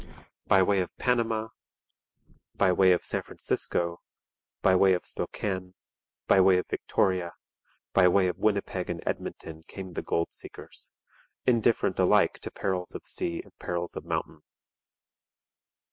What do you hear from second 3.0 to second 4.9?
San Francisco, by